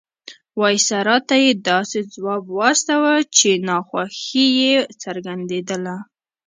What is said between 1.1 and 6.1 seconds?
ته یې داسې ځواب واستاوه چې ناخوښي یې څرګندېدله.